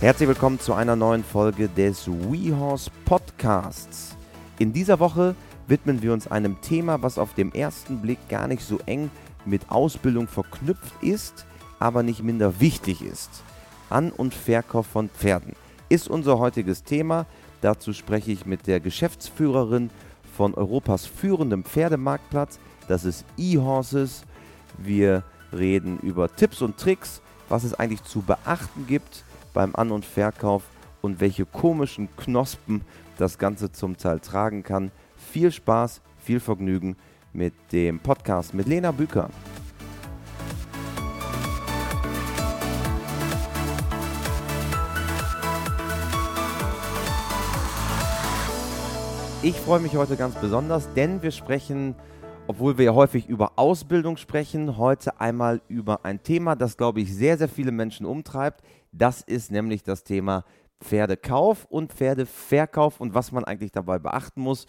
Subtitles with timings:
[0.00, 4.16] Herzlich willkommen zu einer neuen Folge des WeHorse Podcasts.
[4.58, 5.34] In dieser Woche
[5.68, 9.10] widmen wir uns einem Thema, was auf den ersten Blick gar nicht so eng
[9.44, 11.44] mit Ausbildung verknüpft ist,
[11.78, 13.28] aber nicht minder wichtig ist.
[13.90, 15.52] An- und Verkauf von Pferden
[15.90, 17.26] ist unser heutiges Thema.
[17.60, 19.90] Dazu spreche ich mit der Geschäftsführerin
[20.34, 22.58] von Europas führendem Pferdemarktplatz.
[22.88, 24.22] Das ist eHorses.
[24.78, 30.04] Wir reden über Tipps und Tricks, was es eigentlich zu beachten gibt beim An- und
[30.04, 30.62] Verkauf
[31.00, 32.82] und welche komischen Knospen
[33.18, 34.90] das Ganze zum Teil tragen kann.
[35.16, 36.96] Viel Spaß, viel Vergnügen
[37.32, 39.30] mit dem Podcast mit Lena Büker.
[49.42, 51.94] Ich freue mich heute ganz besonders, denn wir sprechen,
[52.46, 57.14] obwohl wir ja häufig über Ausbildung sprechen, heute einmal über ein Thema, das, glaube ich,
[57.14, 58.62] sehr, sehr viele Menschen umtreibt.
[58.92, 60.44] Das ist nämlich das Thema
[60.82, 64.66] Pferdekauf und Pferdeverkauf und was man eigentlich dabei beachten muss.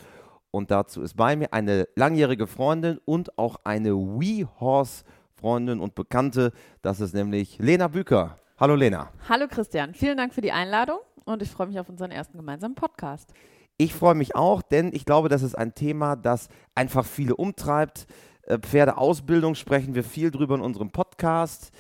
[0.52, 6.52] Und dazu ist bei mir eine langjährige Freundin und auch eine WeHorse-Freundin und Bekannte.
[6.82, 8.38] Das ist nämlich Lena Büker.
[8.60, 9.10] Hallo Lena.
[9.28, 12.76] Hallo Christian, vielen Dank für die Einladung und ich freue mich auf unseren ersten gemeinsamen
[12.76, 13.34] Podcast.
[13.78, 18.06] Ich freue mich auch, denn ich glaube, das ist ein Thema, das einfach viele umtreibt.
[18.44, 21.72] Äh, Pferdeausbildung sprechen wir viel drüber in unserem Podcast.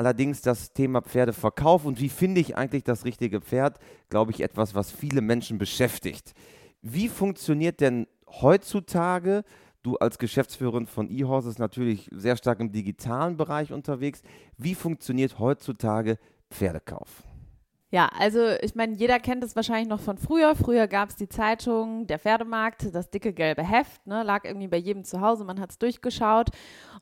[0.00, 4.74] Allerdings das Thema Pferdeverkauf und wie finde ich eigentlich das richtige Pferd, glaube ich, etwas,
[4.74, 6.32] was viele Menschen beschäftigt.
[6.80, 9.44] Wie funktioniert denn heutzutage,
[9.82, 14.22] du als Geschäftsführerin von eHorses natürlich sehr stark im digitalen Bereich unterwegs,
[14.56, 16.16] wie funktioniert heutzutage
[16.50, 17.22] Pferdekauf?
[17.90, 20.56] Ja, also ich meine, jeder kennt es wahrscheinlich noch von früher.
[20.56, 24.78] Früher gab es die Zeitung, der Pferdemarkt, das dicke gelbe Heft, ne, lag irgendwie bei
[24.78, 26.48] jedem zu Hause, man hat es durchgeschaut.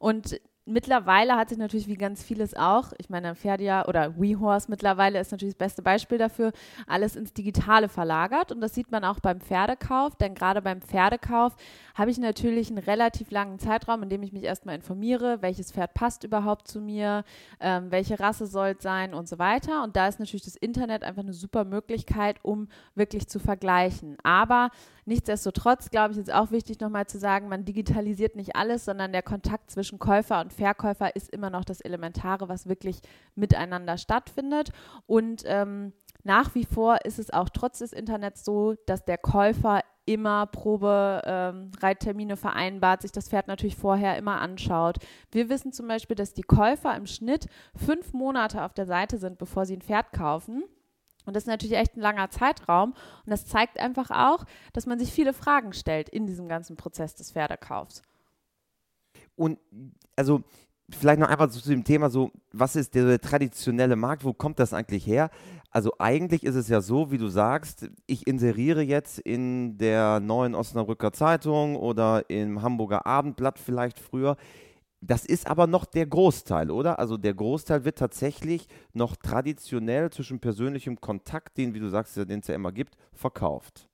[0.00, 5.18] Und mittlerweile hat sich natürlich wie ganz vieles auch, ich meine, Pferdia oder WeHorse mittlerweile
[5.18, 6.52] ist natürlich das beste Beispiel dafür,
[6.86, 8.52] alles ins Digitale verlagert.
[8.52, 11.56] Und das sieht man auch beim Pferdekauf, denn gerade beim Pferdekauf
[11.94, 15.94] habe ich natürlich einen relativ langen Zeitraum, in dem ich mich erstmal informiere, welches Pferd
[15.94, 17.24] passt überhaupt zu mir,
[17.60, 19.82] ähm, welche Rasse soll es sein und so weiter.
[19.82, 24.16] Und da ist natürlich das Internet einfach eine super Möglichkeit, um wirklich zu vergleichen.
[24.22, 24.70] Aber
[25.08, 29.22] nichtsdestotrotz, glaube ich, ist auch wichtig nochmal zu sagen, man digitalisiert nicht alles, sondern der
[29.22, 33.00] Kontakt zwischen Käufer und Verkäufer ist immer noch das Elementare, was wirklich
[33.34, 34.70] miteinander stattfindet.
[35.06, 35.92] Und ähm,
[36.22, 42.32] nach wie vor ist es auch trotz des Internets so, dass der Käufer immer Probereittermine
[42.32, 44.98] ähm, vereinbart, sich das Pferd natürlich vorher immer anschaut.
[45.30, 49.38] Wir wissen zum Beispiel, dass die Käufer im Schnitt fünf Monate auf der Seite sind,
[49.38, 50.64] bevor sie ein Pferd kaufen.
[51.28, 52.92] Und das ist natürlich echt ein langer Zeitraum.
[52.92, 57.14] Und das zeigt einfach auch, dass man sich viele Fragen stellt in diesem ganzen Prozess
[57.14, 58.02] des Pferdekaufs.
[59.36, 59.58] Und
[60.16, 60.42] also
[60.90, 64.72] vielleicht noch einfach zu dem Thema so, was ist der traditionelle Markt, wo kommt das
[64.72, 65.30] eigentlich her?
[65.70, 70.54] Also eigentlich ist es ja so, wie du sagst, ich inseriere jetzt in der neuen
[70.54, 74.36] Osnabrücker Zeitung oder im Hamburger Abendblatt vielleicht früher.
[75.00, 76.98] Das ist aber noch der Großteil, oder?
[76.98, 82.40] Also der Großteil wird tatsächlich noch traditionell zwischen persönlichem Kontakt, den, wie du sagst, den
[82.40, 83.88] es ja immer gibt, verkauft.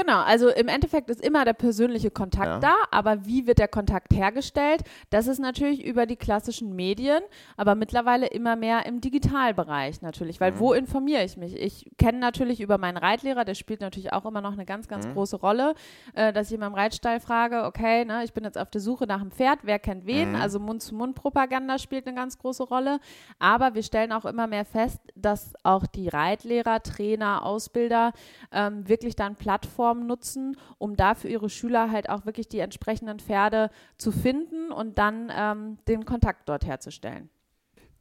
[0.00, 2.58] Genau, also im Endeffekt ist immer der persönliche Kontakt ja.
[2.58, 4.80] da, aber wie wird der Kontakt hergestellt?
[5.10, 7.20] Das ist natürlich über die klassischen Medien,
[7.58, 10.58] aber mittlerweile immer mehr im Digitalbereich natürlich, weil mhm.
[10.58, 11.54] wo informiere ich mich?
[11.54, 15.06] Ich kenne natürlich über meinen Reitlehrer, der spielt natürlich auch immer noch eine ganz, ganz
[15.06, 15.12] mhm.
[15.12, 15.74] große Rolle,
[16.14, 19.06] äh, dass ich in meinem Reitstall frage, okay, ne, ich bin jetzt auf der Suche
[19.06, 20.30] nach einem Pferd, wer kennt wen?
[20.30, 20.36] Mhm.
[20.36, 23.00] Also Mund-zu-Mund-Propaganda spielt eine ganz große Rolle,
[23.38, 28.12] aber wir stellen auch immer mehr fest, dass auch die Reitlehrer, Trainer, Ausbilder
[28.50, 32.60] ähm, wirklich dann Plattformen Plattformen nutzen, um da für ihre Schüler halt auch wirklich die
[32.60, 37.28] entsprechenden Pferde zu finden und dann ähm, den Kontakt dort herzustellen.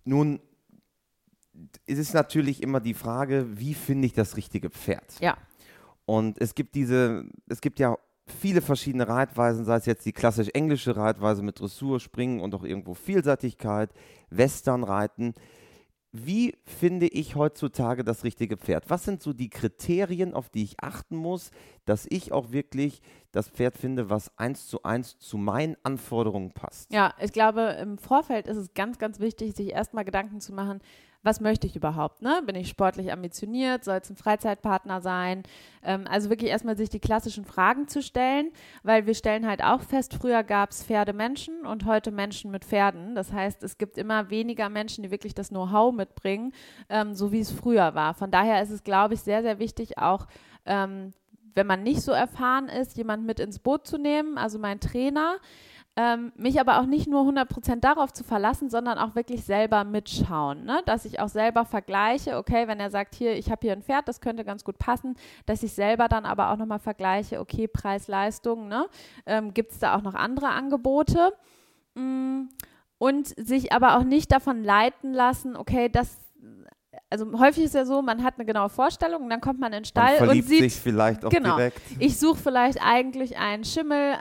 [0.05, 0.39] Nun
[1.85, 5.19] ist es natürlich immer die Frage, wie finde ich das richtige Pferd?
[5.19, 5.37] Ja.
[6.05, 10.49] Und es gibt diese, es gibt ja viele verschiedene Reitweisen, sei es jetzt die klassisch
[10.53, 13.91] englische Reitweise mit Dressur, Springen und auch irgendwo Vielseitigkeit,
[14.29, 15.33] Westernreiten.
[16.11, 18.89] Wie finde ich heutzutage das richtige Pferd?
[18.89, 21.51] Was sind so die Kriterien, auf die ich achten muss,
[21.85, 23.01] dass ich auch wirklich
[23.31, 26.91] das Pferd finde, was eins zu eins zu meinen Anforderungen passt?
[26.91, 30.79] Ja, ich glaube, im Vorfeld ist es ganz, ganz wichtig, sich erstmal Gedanken zu machen,
[31.21, 32.21] was möchte ich überhaupt?
[32.21, 32.41] Ne?
[32.45, 33.83] Bin ich sportlich ambitioniert?
[33.83, 35.43] Soll es ein Freizeitpartner sein?
[35.83, 38.51] Ähm, also wirklich erstmal sich die klassischen Fragen zu stellen,
[38.83, 43.15] weil wir stellen halt auch fest, früher gab es Pferdemenschen und heute Menschen mit Pferden.
[43.15, 46.53] Das heißt, es gibt immer weniger Menschen, die wirklich das Know-how mitbringen,
[46.87, 48.13] ähm, so wie es früher war.
[48.13, 50.25] Von daher ist es, glaube ich, sehr, sehr wichtig, auch
[50.65, 51.13] ähm,
[51.55, 55.37] wenn man nicht so erfahren ist, jemand mit ins Boot zu nehmen, also mein Trainer
[55.99, 60.63] ähm, mich aber auch nicht nur 100% darauf zu verlassen, sondern auch wirklich selber mitschauen,
[60.63, 60.81] ne?
[60.85, 64.07] dass ich auch selber vergleiche, okay, wenn er sagt, hier, ich habe hier ein Pferd,
[64.07, 68.69] das könnte ganz gut passen, dass ich selber dann aber auch nochmal vergleiche, okay, Preis-Leistung,
[68.69, 68.87] ne?
[69.25, 71.33] ähm, gibt es da auch noch andere Angebote?
[71.95, 72.43] Mm,
[72.97, 76.17] und sich aber auch nicht davon leiten lassen, okay, das
[77.09, 79.79] also häufig ist ja so, man hat eine genaue Vorstellung und dann kommt man in
[79.79, 81.81] den Stall man und sieht sich vielleicht auch genau, direkt.
[81.97, 84.13] Ich suche vielleicht eigentlich einen Schimmel,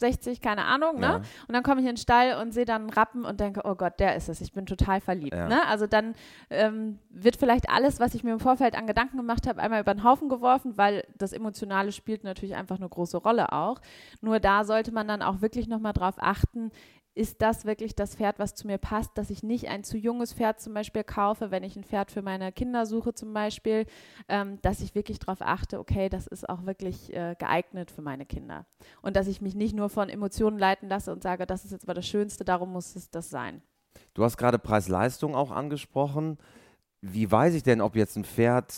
[0.00, 1.06] 1,60, keine Ahnung, ne?
[1.06, 1.16] Ja.
[1.16, 3.74] Und dann komme ich in den Stall und sehe dann einen Rappen und denke, oh
[3.74, 5.34] Gott, der ist es, ich bin total verliebt.
[5.34, 5.48] Ja.
[5.48, 5.66] Ne?
[5.66, 6.14] Also dann
[6.50, 9.94] ähm, wird vielleicht alles, was ich mir im Vorfeld an Gedanken gemacht habe, einmal über
[9.94, 13.80] den Haufen geworfen, weil das Emotionale spielt natürlich einfach eine große Rolle auch.
[14.20, 16.70] Nur da sollte man dann auch wirklich nochmal drauf achten,
[17.16, 20.34] ist das wirklich das Pferd, was zu mir passt, dass ich nicht ein zu junges
[20.34, 23.86] Pferd zum Beispiel kaufe, wenn ich ein Pferd für meine Kinder suche zum Beispiel,
[24.28, 28.26] ähm, dass ich wirklich darauf achte, okay, das ist auch wirklich äh, geeignet für meine
[28.26, 28.66] Kinder.
[29.00, 31.84] Und dass ich mich nicht nur von Emotionen leiten lasse und sage, das ist jetzt
[31.84, 33.62] aber das Schönste, darum muss es das sein.
[34.12, 36.36] Du hast gerade Preis-Leistung auch angesprochen.
[37.02, 38.72] Wie weiß ich denn, ob jetzt ein Pferd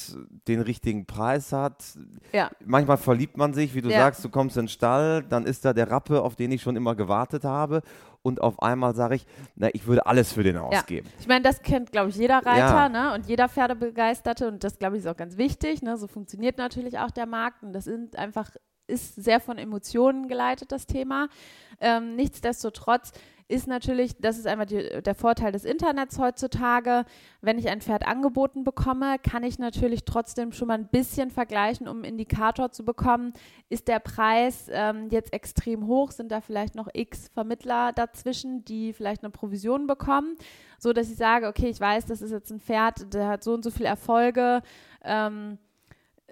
[0.48, 1.84] den richtigen Preis hat?
[2.32, 2.50] Ja.
[2.64, 3.98] Manchmal verliebt man sich, wie du Ja.
[4.00, 6.76] sagst, du kommst in den Stall, dann ist da der Rappe, auf den ich schon
[6.76, 7.80] immer gewartet habe.
[8.22, 11.08] Und auf einmal sage ich, na, ich würde alles für den ausgeben.
[11.20, 12.88] Ich meine, das kennt, glaube ich, jeder Reiter Ja.
[12.88, 13.14] ne?
[13.14, 15.82] und jeder Pferdebegeisterte und das, glaube ich, ist auch ganz wichtig.
[15.82, 15.96] Ne?
[15.96, 18.50] So funktioniert natürlich auch der Markt und das sind einfach,
[18.88, 21.28] ist sehr von Emotionen geleitet, das Thema.
[21.80, 23.12] Ähm, nichtsdestotrotz
[23.48, 27.04] ist natürlich, das ist einfach die, der Vorteil des Internets heutzutage.
[27.40, 31.88] Wenn ich ein Pferd angeboten bekomme, kann ich natürlich trotzdem schon mal ein bisschen vergleichen,
[31.88, 33.32] um einen Indikator zu bekommen.
[33.70, 36.10] Ist der Preis ähm, jetzt extrem hoch?
[36.10, 40.36] Sind da vielleicht noch x Vermittler dazwischen, die vielleicht eine Provision bekommen?
[40.78, 43.54] So dass ich sage, okay, ich weiß, das ist jetzt ein Pferd, der hat so
[43.54, 44.62] und so viele Erfolge.
[45.02, 45.58] Ähm,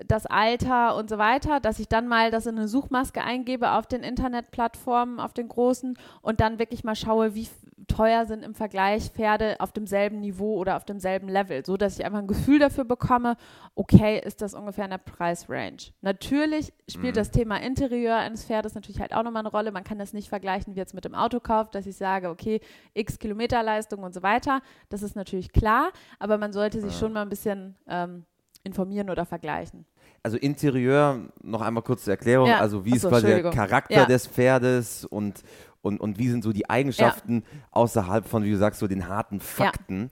[0.05, 3.87] das Alter und so weiter, dass ich dann mal das in eine Suchmaske eingebe auf
[3.87, 7.49] den Internetplattformen, auf den großen und dann wirklich mal schaue, wie
[7.89, 12.05] teuer sind im Vergleich Pferde auf demselben Niveau oder auf demselben Level, so dass ich
[12.05, 13.37] einfach ein Gefühl dafür bekomme,
[13.75, 15.93] okay, ist das ungefähr in der Preisrange.
[16.03, 19.73] Natürlich spielt das Thema Interieur eines Pferdes natürlich halt auch nochmal eine Rolle.
[19.73, 22.61] Man kann das nicht vergleichen wie jetzt mit dem Autokauf, dass ich sage, okay,
[22.95, 24.61] x Kilometerleistung und so weiter.
[24.89, 28.25] Das ist natürlich klar, aber man sollte sich schon mal ein bisschen ähm,
[28.67, 29.87] informieren oder vergleichen.
[30.23, 32.59] Also Interieur, noch einmal kurz zur Erklärung, Ja.
[32.59, 33.51] also wie Ach ist quasi der.
[33.51, 34.05] Charakter Ja.
[34.07, 35.43] des Pferdes und,
[35.83, 39.41] und, und wie sind so die Eigenschaften außerhalb von, wie du sagst, so den harten
[39.41, 40.11] Fakten.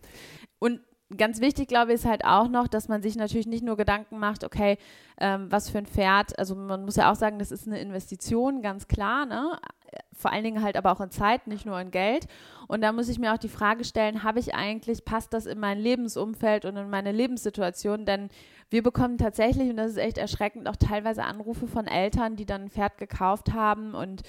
[0.60, 0.80] Und
[1.16, 4.18] ganz wichtig, glaube ich, ist halt auch noch, dass man sich natürlich nicht nur Gedanken
[4.18, 4.78] macht, okay,
[5.20, 8.62] ähm, was für ein Pferd, also man muss ja auch sagen, das ist eine Investition,
[8.62, 9.58] ganz klar, ne?
[10.12, 12.26] Vor allen Dingen halt aber auch in Zeit, nicht nur in Geld.
[12.68, 15.58] Und da muss ich mir auch die Frage stellen, habe ich eigentlich, passt das in
[15.58, 18.06] mein Lebensumfeld und in meine Lebenssituation?
[18.06, 18.28] Denn
[18.70, 22.62] wir bekommen tatsächlich, und das ist echt erschreckend, auch teilweise Anrufe von Eltern, die dann
[22.62, 24.22] ein Pferd gekauft haben und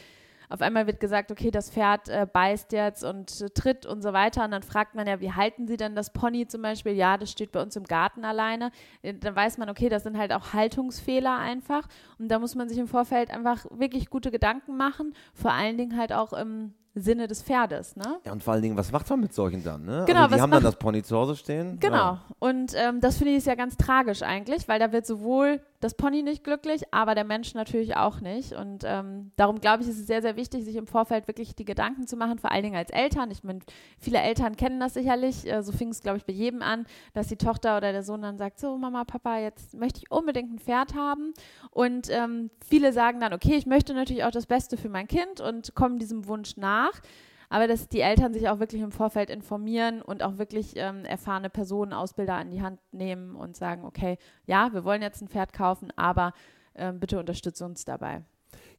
[0.50, 4.14] auf einmal wird gesagt, okay, das Pferd äh, beißt jetzt und äh, tritt und so
[4.14, 4.46] weiter.
[4.46, 6.94] Und dann fragt man ja, wie halten Sie denn das Pony zum Beispiel?
[6.94, 8.72] Ja, das steht bei uns im Garten alleine.
[9.02, 11.88] Äh, Dann weiß man, okay, das sind halt auch Haltungsfehler einfach.
[12.20, 15.14] Und da muss man sich im Vorfeld einfach wirklich gute Gedanken machen.
[15.34, 18.20] Vor allen Dingen halt auch im Sinne des Pferdes, ne?
[18.26, 19.84] Ja, und vor allen Dingen, was macht man mit solchen dann?
[19.84, 20.06] Ne?
[20.08, 21.78] Genau, also die was haben dann das Pony zu Hause stehen.
[21.82, 21.96] Genau.
[21.96, 22.22] Ja.
[22.40, 25.96] Und ähm, das finde ich ist ja ganz tragisch eigentlich, weil da wird sowohl das
[25.96, 28.54] Pony nicht glücklich, aber der Mensch natürlich auch nicht.
[28.54, 31.66] Und ähm, darum glaube ich, ist es sehr, sehr wichtig, sich im Vorfeld wirklich die
[31.66, 33.30] Gedanken zu machen, vor allen Dingen als Eltern.
[33.32, 33.60] Ich meine,
[34.00, 35.46] viele Eltern kennen das sicherlich.
[35.46, 38.22] Äh, so fing es, glaube ich, bei jedem an, dass die Tochter oder der Sohn
[38.22, 41.34] dann sagt, so Mama, Papa, jetzt möchte ich unbedingt ein Pferd haben.
[41.72, 45.42] Und ähm, viele sagen dann, okay, ich möchte natürlich auch das Beste für mein Kind
[45.42, 47.02] und kommen diesem Wunsch nach.
[47.50, 51.50] Aber dass die Eltern sich auch wirklich im Vorfeld informieren und auch wirklich ähm, erfahrene
[51.50, 55.54] Personen, Ausbilder an die Hand nehmen und sagen, okay, ja, wir wollen jetzt ein Pferd
[55.54, 56.34] kaufen, aber
[56.76, 58.24] ähm, bitte unterstütze uns dabei.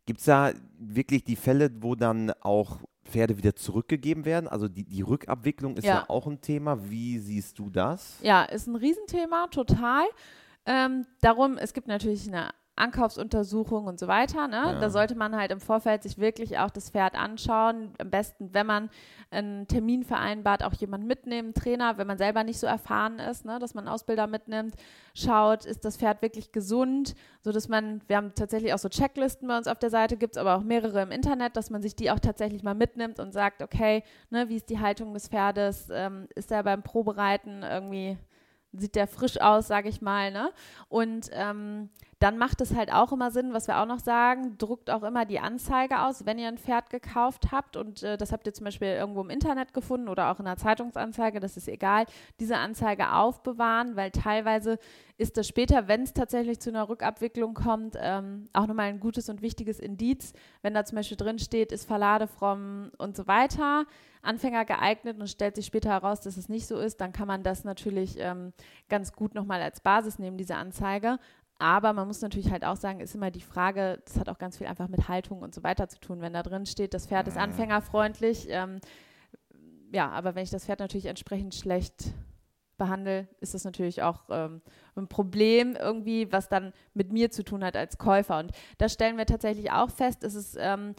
[0.05, 4.49] Gibt es da wirklich die Fälle, wo dann auch Pferde wieder zurückgegeben werden?
[4.49, 5.95] Also die, die Rückabwicklung ist ja.
[5.95, 6.05] Ja.
[6.09, 6.91] auch ein Thema.
[6.91, 8.19] Wie siehst du das?
[8.23, 10.05] Ja, ist ein Riesenthema, total.
[10.65, 14.49] Ähm, darum, es gibt natürlich eine Ankaufsuntersuchung und so weiter.
[14.49, 14.57] Ne?
[14.57, 14.79] Ja.
[14.79, 17.93] Da sollte man halt im Vorfeld sich wirklich auch das Pferd anschauen.
[17.99, 18.91] Am besten, wenn man
[19.31, 23.59] einen Termin vereinbart, auch jemand mitnehmen, Trainer, wenn man selber nicht so erfahren ist, ne?
[23.59, 24.75] dass man Ausbilder mitnimmt,
[25.15, 29.49] schaut, ist das Pferd wirklich gesund, so dass man, wir haben tatsächlich auch so Checklisten
[29.49, 31.97] bei uns auf der Seite, gibt es aber auch mehrere im Internet, dass man sich
[31.97, 35.89] die auch tatsächlich mal mitnimmt und sagt, okay, ne, wie ist die Haltung des Pferdes,
[35.91, 38.19] ähm, ist er beim Probereiten irgendwie
[38.79, 40.53] sieht der frisch aus, sage ich mal, ne?
[40.89, 44.91] Und ähm, dann macht es halt auch immer Sinn, was wir auch noch sagen, druckt
[44.91, 47.77] auch immer die Anzeige aus, wenn ihr ein Pferd gekauft habt.
[47.77, 50.57] Und äh, das habt ihr zum Beispiel irgendwo im Internet gefunden oder auch in einer
[50.57, 52.07] Zeitungsanzeige, das ist egal,
[52.41, 54.79] diese Anzeige aufbewahren, weil teilweise
[55.19, 59.29] ist das später, wenn es tatsächlich zu einer Rückabwicklung kommt, ähm, auch nochmal ein gutes
[59.29, 60.33] und wichtiges Indiz,
[60.63, 63.85] wenn da zum Beispiel drin steht, ist verladefromm und so weiter,
[64.23, 67.43] Anfänger geeignet und stellt sich später heraus, dass es nicht so ist, dann kann man
[67.43, 68.53] das natürlich ähm,
[68.89, 71.19] ganz gut nochmal als Basis nehmen, diese Anzeige.
[71.59, 74.59] Aber man muss natürlich halt auch sagen, ist immer die Frage, das hat auch ganz
[74.59, 76.21] viel einfach mit Haltung und so weiter zu tun.
[76.21, 78.81] Wenn da drin steht, das Pferd ist anfängerfreundlich, ähm,
[79.93, 82.13] ja, aber wenn ich das Pferd natürlich entsprechend schlecht
[82.77, 84.61] behandle, ist das natürlich auch ähm,
[84.97, 88.39] ein Problem irgendwie, was dann mit mir zu tun hat als Käufer.
[88.39, 90.25] Und das stellen wir tatsächlich auch fest.
[90.25, 90.95] Es ist ähm,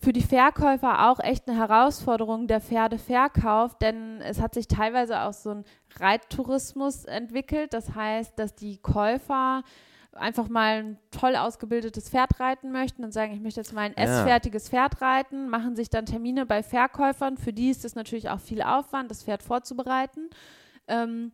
[0.00, 5.32] für die Verkäufer auch echt eine Herausforderung, der Pferdeverkauf, denn es hat sich teilweise auch
[5.32, 5.64] so ein
[5.98, 7.72] Reittourismus entwickelt.
[7.72, 9.64] Das heißt, dass die Käufer
[10.12, 13.94] einfach mal ein toll ausgebildetes Pferd reiten möchten und sagen, ich möchte jetzt mal ein
[13.96, 14.04] ja.
[14.04, 17.36] essfertiges Pferd reiten, machen sich dann Termine bei Verkäufern.
[17.36, 20.30] Für die ist es natürlich auch viel Aufwand, das Pferd vorzubereiten.
[20.86, 21.32] Ähm,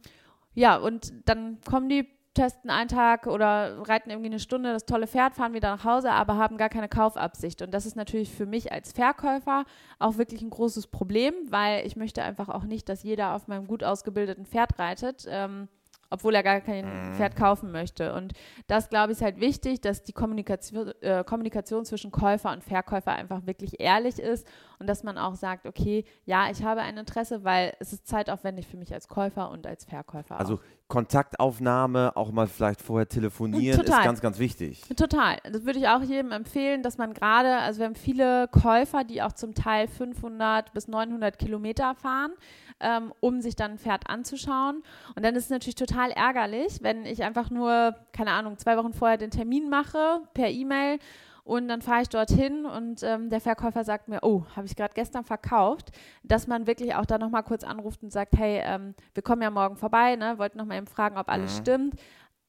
[0.55, 5.07] ja, und dann kommen die testen einen Tag oder reiten irgendwie eine Stunde das tolle
[5.07, 7.63] Pferd, fahren wieder nach Hause, aber haben gar keine Kaufabsicht.
[7.63, 9.65] Und das ist natürlich für mich als Verkäufer
[9.99, 13.67] auch wirklich ein großes Problem, weil ich möchte einfach auch nicht, dass jeder auf meinem
[13.67, 15.27] gut ausgebildeten Pferd reitet.
[15.29, 15.69] Ähm,
[16.15, 17.15] obwohl er gar kein mhm.
[17.15, 18.15] Pferd kaufen möchte.
[18.15, 18.35] Und
[18.69, 23.13] das, glaube ich, ist halt wichtig, dass die Kommunikation, äh, Kommunikation zwischen Käufer und Verkäufer
[23.13, 24.47] einfach wirklich ehrlich ist
[24.79, 28.69] und dass man auch sagt, okay, ja, ich habe ein Interesse, weil es ist zeitaufwendig
[28.69, 30.39] für mich als Käufer und als Verkäufer.
[30.39, 30.61] Also auch.
[30.89, 34.01] Kontaktaufnahme, auch mal vielleicht vorher telefonieren, Total.
[34.01, 34.83] ist ganz, ganz wichtig.
[34.97, 35.39] Total.
[35.51, 39.23] Das würde ich auch jedem empfehlen, dass man gerade, also wir haben viele Käufer, die
[39.23, 42.33] auch zum Teil 500 bis 900 Kilometer fahren
[42.81, 44.83] ähm, um sich dann ein Pferd anzuschauen.
[45.15, 48.93] Und dann ist es natürlich total ärgerlich, wenn ich einfach nur, keine Ahnung, zwei Wochen
[48.93, 50.99] vorher den Termin mache per E-Mail
[51.45, 54.95] und dann fahre ich dorthin und ähm, der Verkäufer sagt mir, oh, habe ich gerade
[54.95, 55.91] gestern verkauft,
[56.23, 59.51] dass man wirklich auch da nochmal kurz anruft und sagt, hey, ähm, wir kommen ja
[59.51, 60.39] morgen vorbei, ne?
[60.39, 61.63] wollten nochmal eben fragen, ob alles mhm.
[61.63, 61.95] stimmt.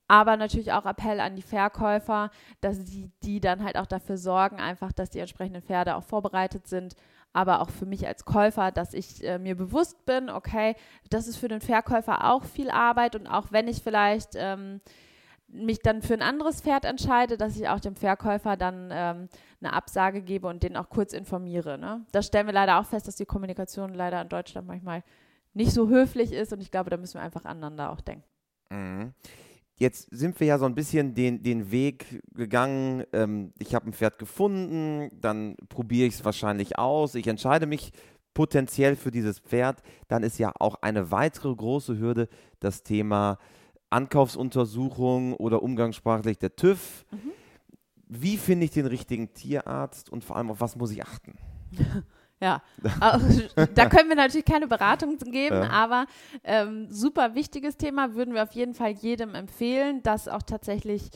[0.08, 2.30] Aber natürlich auch Appell an die Verkäufer,
[2.62, 6.68] dass sie die dann halt auch dafür sorgen, einfach, dass die entsprechenden Pferde auch vorbereitet
[6.68, 6.96] sind
[7.36, 10.74] aber auch für mich als Käufer, dass ich äh, mir bewusst bin, okay,
[11.10, 14.80] das ist für den Verkäufer auch viel Arbeit und auch wenn ich vielleicht ähm,
[15.48, 19.30] mich dann für ein anderes Pferd entscheide, dass ich auch dem Verkäufer dann ähm,
[19.62, 21.78] eine Absage gebe und den auch kurz informiere.
[21.78, 22.06] Ne?
[22.12, 25.04] Das stellen wir leider auch fest, dass die Kommunikation leider in Deutschland manchmal
[25.54, 28.26] nicht so höflich ist und ich glaube, da müssen wir einfach aneinander auch denken.
[28.70, 29.14] Mhm.
[29.78, 33.04] Jetzt sind wir ja so ein bisschen den, den Weg gegangen.
[33.12, 37.16] Ähm, ich habe ein Pferd gefunden, dann probiere ich es wahrscheinlich aus.
[37.16, 37.92] Ich entscheide mich
[38.34, 39.82] potenziell für dieses Pferd.
[40.08, 42.30] Dann ist ja auch eine weitere große Hürde
[42.62, 43.38] das Thema
[43.96, 47.06] Ankaufsuntersuchung oder umgangssprachlich der TÜV.
[47.12, 47.32] Mhm.
[48.08, 51.38] Wie finde ich den richtigen Tierarzt und vor allem auf was muss ich achten?
[52.42, 52.62] Ja,
[53.74, 55.70] da können wir natürlich keine Beratung geben, ja.
[55.70, 56.06] aber
[56.44, 61.12] ähm, super wichtiges Thema würden wir auf jeden Fall jedem empfehlen, das auch tatsächlich,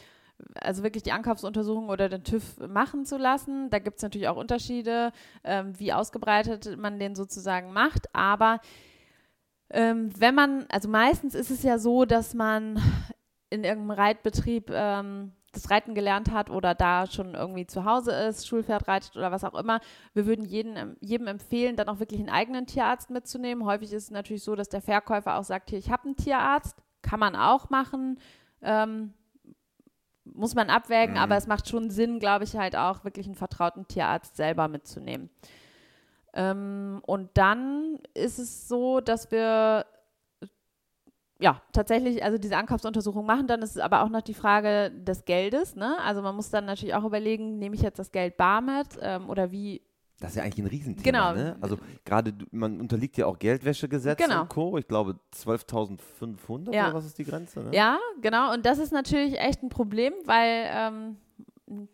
[0.56, 3.70] also wirklich die Ankaufsuntersuchung oder den TÜV machen zu lassen.
[3.70, 5.12] Da gibt es natürlich auch Unterschiede,
[5.44, 8.62] ähm, wie ausgebreitet man den sozusagen macht, aber
[9.72, 12.82] ähm, wenn man, also meistens ist es ja so, dass man
[13.50, 18.48] in irgendeinem Reitbetrieb ähm, das Reiten gelernt hat oder da schon irgendwie zu Hause ist,
[18.48, 19.80] Schulpferd reitet oder was auch immer,
[20.14, 23.66] wir würden jeden, jedem empfehlen, dann auch wirklich einen eigenen Tierarzt mitzunehmen.
[23.66, 26.76] Häufig ist es natürlich so, dass der Verkäufer auch sagt, hier, ich habe einen Tierarzt,
[27.02, 28.20] kann man auch machen,
[28.62, 29.14] ähm,
[30.24, 31.22] muss man abwägen, mhm.
[31.22, 35.30] aber es macht schon Sinn, glaube ich, halt auch wirklich einen vertrauten Tierarzt selber mitzunehmen.
[36.34, 39.86] Ähm, und dann ist es so, dass wir
[41.42, 45.24] ja, tatsächlich, also diese Ankaufsuntersuchung machen, dann ist es aber auch noch die Frage des
[45.24, 45.76] Geldes.
[45.76, 45.98] Ne?
[46.04, 49.30] Also man muss dann natürlich auch überlegen, nehme ich jetzt das Geld bar mit ähm,
[49.30, 49.82] oder wie
[50.20, 51.32] das ist ja eigentlich ein Riesenthema.
[51.32, 51.42] Genau.
[51.42, 51.58] Ne?
[51.62, 54.42] Also gerade, man unterliegt ja auch Geldwäschegesetz genau.
[54.42, 54.78] und Co.
[54.78, 56.88] Ich glaube 12.500 ja.
[56.88, 57.62] oder was ist die Grenze?
[57.62, 57.70] Ne?
[57.74, 58.54] Ja, genau.
[58.54, 61.18] Und das ist natürlich echt ein Problem, weil ähm,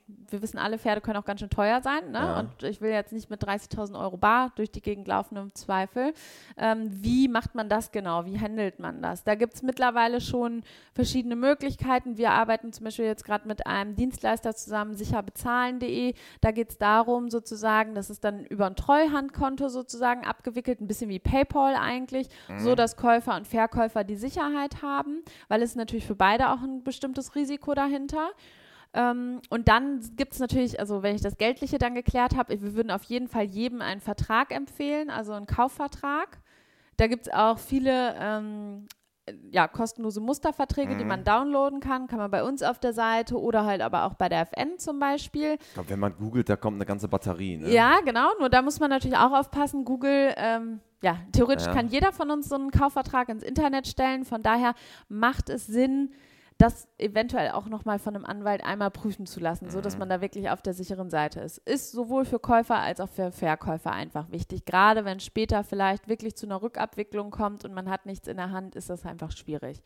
[0.07, 2.11] wir wissen alle, Pferde können auch ganz schön teuer sein.
[2.11, 2.19] Ne?
[2.19, 2.39] Ja.
[2.39, 6.13] Und ich will jetzt nicht mit 30.000 Euro bar durch die Gegend laufen im Zweifel.
[6.57, 8.25] Ähm, wie macht man das genau?
[8.25, 9.23] Wie handelt man das?
[9.23, 10.63] Da gibt es mittlerweile schon
[10.93, 12.17] verschiedene Möglichkeiten.
[12.17, 16.13] Wir arbeiten zum Beispiel jetzt gerade mit einem Dienstleister zusammen, sicherbezahlen.de.
[16.41, 21.09] Da geht es darum, sozusagen, das ist dann über ein Treuhandkonto sozusagen abgewickelt, ein bisschen
[21.09, 22.59] wie PayPal eigentlich, mhm.
[22.59, 26.83] so dass Käufer und Verkäufer die Sicherheit haben, weil es natürlich für beide auch ein
[26.83, 28.29] bestimmtes Risiko dahinter.
[28.95, 32.73] Ähm, und dann gibt es natürlich, also wenn ich das Geldliche dann geklärt habe, wir
[32.73, 36.39] würden auf jeden Fall jedem einen Vertrag empfehlen, also einen Kaufvertrag.
[36.95, 38.87] Da gibt es auch viele ähm,
[39.51, 40.99] ja, kostenlose Musterverträge, mhm.
[40.99, 42.07] die man downloaden kann.
[42.07, 44.99] Kann man bei uns auf der Seite oder halt aber auch bei der FN zum
[44.99, 45.57] Beispiel.
[45.59, 47.57] Ich glaube, wenn man googelt, da kommt eine ganze Batterie.
[47.57, 47.71] Ne?
[47.71, 48.29] Ja, genau.
[48.39, 49.83] Nur da muss man natürlich auch aufpassen.
[49.83, 51.73] Google, ähm, ja, theoretisch ja.
[51.73, 54.23] kann jeder von uns so einen Kaufvertrag ins Internet stellen.
[54.23, 54.73] Von daher
[55.09, 56.13] macht es Sinn,
[56.57, 59.71] das eventuell auch nochmal von einem Anwalt einmal prüfen zu lassen, mhm.
[59.71, 61.57] sodass man da wirklich auf der sicheren Seite ist.
[61.59, 64.65] Ist sowohl für Käufer als auch für Verkäufer einfach wichtig.
[64.65, 68.51] Gerade wenn später vielleicht wirklich zu einer Rückabwicklung kommt und man hat nichts in der
[68.51, 69.83] Hand, ist das einfach schwierig.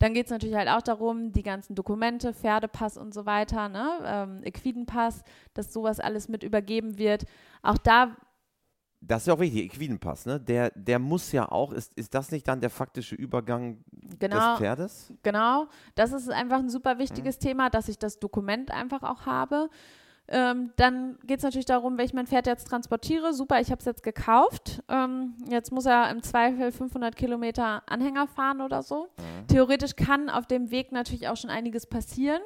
[0.00, 3.90] Dann geht es natürlich halt auch darum, die ganzen Dokumente, Pferdepass und so weiter, ne?
[4.04, 7.26] ähm, Equidenpass, dass sowas alles mit übergeben wird.
[7.62, 8.16] Auch da
[9.00, 10.38] das ist ja auch wichtig, Equidenpass, ne?
[10.38, 13.82] Der, der muss ja auch, ist, ist das nicht dann der faktische Übergang
[14.18, 15.12] genau, des Pferdes?
[15.22, 17.40] Genau, das ist einfach ein super wichtiges mhm.
[17.40, 19.70] Thema, dass ich das Dokument einfach auch habe.
[20.32, 23.32] Ähm, dann geht es natürlich darum, wenn ich mein Pferd jetzt transportiere.
[23.32, 24.80] Super, ich habe es jetzt gekauft.
[24.88, 29.08] Ähm, jetzt muss er im Zweifel 500 Kilometer Anhänger fahren oder so.
[29.18, 29.48] Mhm.
[29.48, 32.40] Theoretisch kann auf dem Weg natürlich auch schon einiges passieren.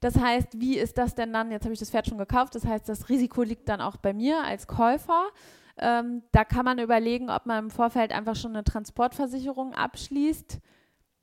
[0.00, 1.50] Das heißt, wie ist das denn dann?
[1.50, 2.54] Jetzt habe ich das Pferd schon gekauft.
[2.54, 5.26] Das heißt, das Risiko liegt dann auch bei mir als Käufer.
[5.78, 10.60] Ähm, da kann man überlegen, ob man im Vorfeld einfach schon eine Transportversicherung abschließt.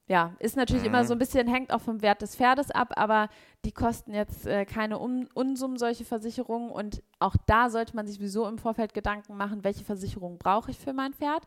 [0.08, 0.90] Ja, ist natürlich mhm.
[0.90, 3.30] immer so ein bisschen, hängt auch vom Wert des Pferdes ab, aber
[3.64, 6.70] die kosten jetzt äh, keine Un Unsummen, solche Versicherungen.
[6.70, 10.78] Und auch da sollte man sich sowieso im Vorfeld Gedanken machen, welche Versicherung brauche ich
[10.78, 11.44] für mein Pferd.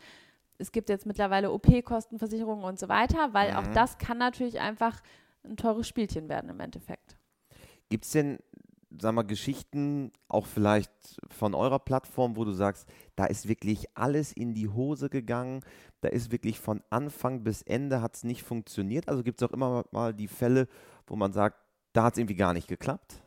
[0.58, 3.58] Es gibt jetzt mittlerweile OP-Kostenversicherungen und so weiter, weil mhm.
[3.58, 5.02] auch das kann natürlich einfach
[5.48, 7.16] ein teures Spielchen werden im Endeffekt.
[7.88, 8.38] Gibt es denn,
[9.00, 10.90] sag mal, Geschichten, auch vielleicht
[11.30, 15.60] von eurer Plattform, wo du sagst, da ist wirklich alles in die Hose gegangen,
[16.00, 19.08] da ist wirklich von Anfang bis Ende hat es nicht funktioniert?
[19.08, 20.68] Also gibt es auch immer mal die Fälle,
[21.06, 21.56] wo man sagt,
[21.92, 23.22] da hat es irgendwie gar nicht geklappt?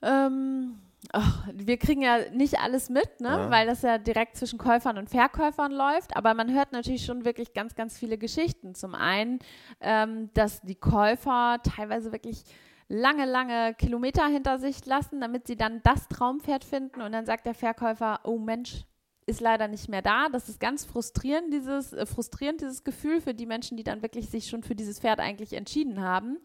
[0.00, 0.78] Ähm,
[1.12, 3.28] Ach, wir kriegen ja nicht alles mit, ne?
[3.28, 3.50] Ja.
[3.50, 6.16] weil das ja direkt zwischen Käufern und Verkäufern läuft.
[6.16, 8.74] Aber man hört natürlich schon wirklich ganz, ganz viele Geschichten.
[8.74, 9.38] Zum einen,
[9.80, 12.44] ähm, dass die Käufer teilweise wirklich
[12.88, 17.00] lange, lange Kilometer hinter sich lassen, damit sie dann das Traumpferd finden.
[17.00, 18.84] Und dann sagt der Verkäufer, oh Mensch,
[19.28, 20.28] ist leider nicht mehr da.
[20.30, 24.30] Das ist ganz frustrierend, dieses, äh, frustrierend, dieses Gefühl für die Menschen, die dann wirklich
[24.30, 26.38] sich schon für dieses Pferd eigentlich entschieden haben.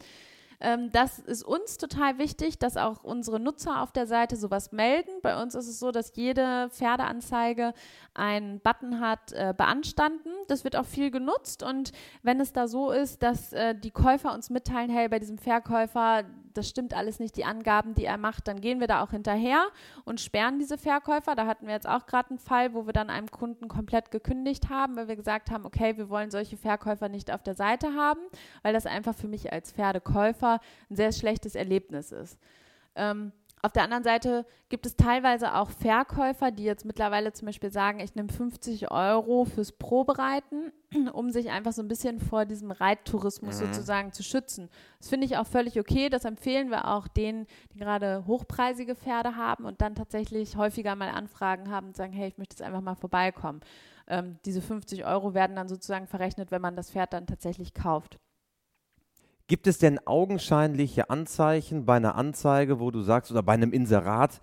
[0.60, 5.12] Ähm, das ist uns total wichtig, dass auch unsere Nutzer auf der Seite sowas melden.
[5.22, 7.74] Bei uns ist es so, dass jede Pferdeanzeige
[8.14, 10.30] einen Button hat, äh, beanstanden.
[10.48, 11.92] Das wird auch viel genutzt und
[12.22, 16.24] wenn es da so ist, dass äh, die Käufer uns mitteilen, hey, bei diesem Verkäufer,
[16.54, 19.68] das stimmt alles nicht, die Angaben, die er macht, dann gehen wir da auch hinterher
[20.06, 21.36] und sperren diese Verkäufer.
[21.36, 24.70] Da hatten wir jetzt auch gerade einen Fall, wo wir dann einem Kunden komplett gekündigt
[24.70, 28.22] haben, weil wir gesagt haben, okay, wir wollen solche Verkäufer nicht auf der Seite haben,
[28.62, 32.40] weil das einfach für mich als Pferdekäufer ein sehr schlechtes Erlebnis ist.
[32.96, 33.32] Ähm,
[33.66, 38.02] auf der anderen Seite gibt es teilweise auch Verkäufer, die jetzt mittlerweile zum Beispiel sagen,
[38.02, 40.74] ich nehme 50 Euro fürs Probereiten,
[41.14, 43.68] um sich einfach so ein bisschen vor diesem Reittourismus mhm.
[43.68, 44.70] sozusagen zu schützen.
[45.00, 46.10] Das finde ich auch völlig okay.
[46.10, 51.08] Das empfehlen wir auch denen, die gerade hochpreisige Pferde haben und dann tatsächlich häufiger mal
[51.08, 53.62] Anfragen haben und sagen, hey, ich möchte jetzt einfach mal vorbeikommen.
[54.08, 58.20] Ähm, diese 50 Euro werden dann sozusagen verrechnet, wenn man das Pferd dann tatsächlich kauft.
[59.54, 64.42] Gibt es denn augenscheinliche Anzeichen bei einer Anzeige, wo du sagst, oder bei einem Inserat,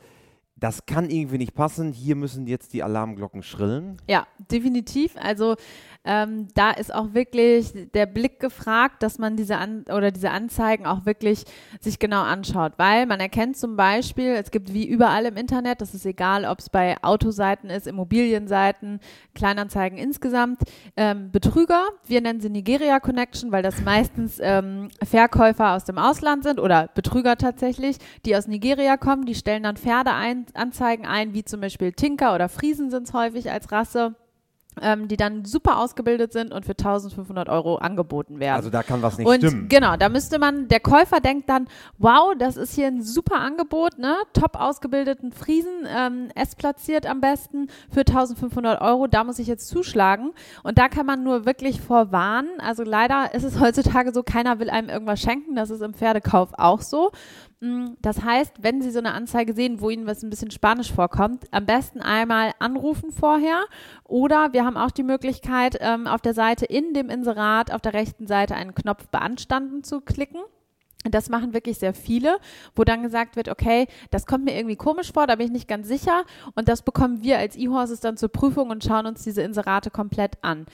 [0.60, 3.96] das kann irgendwie nicht passen, hier müssen jetzt die Alarmglocken schrillen?
[4.06, 5.16] Ja, definitiv.
[5.16, 5.56] Also
[6.04, 10.86] ähm, da ist auch wirklich der Blick gefragt, dass man diese An oder diese Anzeigen
[10.86, 11.44] auch wirklich
[11.80, 15.94] sich genau anschaut, weil man erkennt zum Beispiel, es gibt wie überall im Internet, das
[15.94, 19.00] ist egal, ob es bei Autoseiten ist, Immobilienseiten,
[19.34, 20.60] Kleinanzeigen insgesamt,
[20.96, 21.88] ähm, Betrüger.
[22.06, 26.88] Wir nennen sie Nigeria Connection, weil das meistens ähm, Verkäufer aus dem Ausland sind oder
[26.94, 27.96] Betrüger tatsächlich,
[28.26, 32.90] die aus Nigeria kommen, die stellen dann Pferdeanzeigen ein, wie zum Beispiel Tinker oder Friesen
[32.90, 34.14] sind es häufig als Rasse
[34.80, 38.56] ähm, die dann super ausgebildet sind und für 1500 Euro angeboten werden.
[38.56, 39.68] Also da kann was nicht und stimmen.
[39.68, 41.66] Genau, da müsste man, der Käufer denkt dann,
[41.98, 44.16] wow, das ist hier ein super Angebot, ne?
[44.32, 49.68] top ausgebildeten Friesen, ähm, es platziert am besten für 1500 Euro, da muss ich jetzt
[49.68, 50.32] zuschlagen.
[50.62, 52.60] Und da kann man nur wirklich vorwarnen.
[52.60, 56.50] Also leider ist es heutzutage so, keiner will einem irgendwas schenken, das ist im Pferdekauf
[56.56, 57.10] auch so.
[57.60, 60.92] Mm, das heißt, wenn Sie so eine Anzeige sehen, wo Ihnen was ein bisschen Spanisch
[60.92, 63.64] vorkommt, am besten einmal anrufen vorher
[64.04, 67.92] oder wir haben auch die Möglichkeit, ähm, auf der Seite in dem Inserat auf der
[67.92, 70.40] rechten Seite einen Knopf beanstanden zu klicken.
[71.04, 72.38] Das machen wirklich sehr viele,
[72.74, 75.68] wo dann gesagt wird, okay, das kommt mir irgendwie komisch vor, da bin ich nicht
[75.68, 76.24] ganz sicher.
[76.54, 80.36] Und das bekommen wir als E-Horses dann zur Prüfung und schauen uns diese Inserate komplett
[80.42, 80.66] an.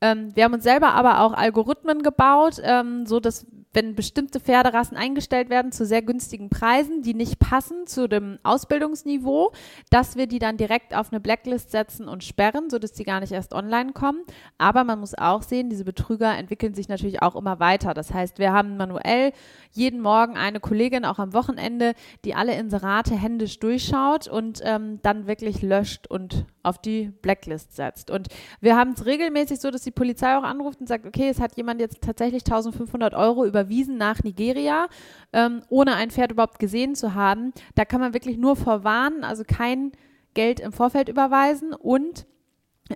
[0.00, 4.96] Ähm, wir haben uns selber aber auch Algorithmen gebaut, ähm, so dass wenn bestimmte Pferderassen
[4.96, 9.52] eingestellt werden zu sehr günstigen Preisen, die nicht passen zu dem Ausbildungsniveau,
[9.90, 13.32] dass wir die dann direkt auf eine Blacklist setzen und sperren, sodass die gar nicht
[13.32, 14.20] erst online kommen.
[14.58, 17.94] Aber man muss auch sehen, diese Betrüger entwickeln sich natürlich auch immer weiter.
[17.94, 19.32] Das heißt, wir haben manuell
[19.70, 25.26] jeden Morgen eine Kollegin, auch am Wochenende, die alle Inserate händisch durchschaut und ähm, dann
[25.26, 28.10] wirklich löscht und auf die Blacklist setzt.
[28.10, 28.28] Und
[28.60, 31.56] wir haben es regelmäßig so, dass die Polizei auch anruft und sagt, okay, es hat
[31.56, 34.88] jemand jetzt tatsächlich 1500 Euro überwiesen nach Nigeria,
[35.32, 37.52] ähm, ohne ein Pferd überhaupt gesehen zu haben.
[37.74, 39.92] Da kann man wirklich nur vorwarnen, also kein
[40.34, 42.26] Geld im Vorfeld überweisen und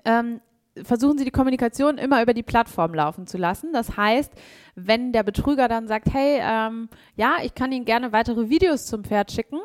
[0.05, 0.41] ähm,
[0.83, 3.73] versuchen Sie die Kommunikation immer über die Plattform laufen zu lassen.
[3.73, 4.33] Das heißt,
[4.75, 9.05] wenn der Betrüger dann sagt, hey, ähm, ja, ich kann Ihnen gerne weitere Videos zum
[9.05, 9.61] Pferd schicken,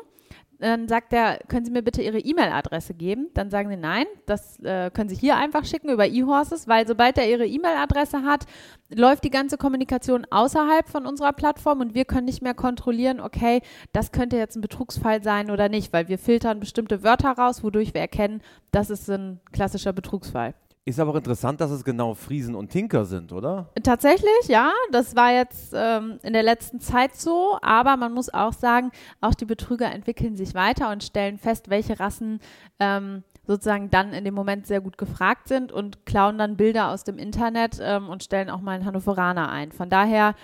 [0.62, 3.28] dann sagt er, können Sie mir bitte Ihre E-Mail-Adresse geben?
[3.34, 7.18] Dann sagen sie, nein, das äh, können Sie hier einfach schicken über eHorses, weil sobald
[7.18, 8.46] er Ihre E-Mail-Adresse hat,
[8.88, 13.60] läuft die ganze Kommunikation außerhalb von unserer Plattform und wir können nicht mehr kontrollieren, okay,
[13.92, 17.92] das könnte jetzt ein Betrugsfall sein oder nicht, weil wir filtern bestimmte Wörter raus, wodurch
[17.92, 20.54] wir erkennen, das ist ein klassischer Betrugsfall.
[20.84, 23.70] Ist aber auch interessant, dass es genau Friesen und Tinker sind, oder?
[23.84, 24.72] Tatsächlich, ja.
[24.90, 27.56] Das war jetzt ähm, in der letzten Zeit so.
[27.62, 28.90] Aber man muss auch sagen,
[29.20, 32.40] auch die Betrüger entwickeln sich weiter und stellen fest, welche Rassen
[32.80, 37.04] ähm, sozusagen dann in dem Moment sehr gut gefragt sind und klauen dann Bilder aus
[37.04, 39.70] dem Internet ähm, und stellen auch mal einen Hannoveraner ein.
[39.70, 40.34] Von daher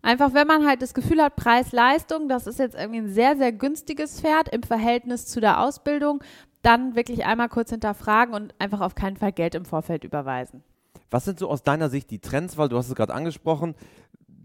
[0.00, 3.52] Einfach, wenn man halt das Gefühl hat, Preis-Leistung, das ist jetzt irgendwie ein sehr, sehr
[3.52, 6.22] günstiges Pferd im Verhältnis zu der Ausbildung,
[6.62, 10.62] dann wirklich einmal kurz hinterfragen und einfach auf keinen Fall Geld im Vorfeld überweisen.
[11.10, 12.58] Was sind so aus deiner Sicht die Trends?
[12.58, 13.74] Weil du hast es gerade angesprochen,